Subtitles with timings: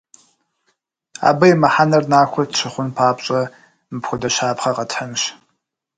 [1.27, 3.41] Абы и мыхьэнэр нахуэ тщыхъун папщӏэ,
[3.91, 5.21] мыпхуэдэ щапхъэ къэтхьынщ.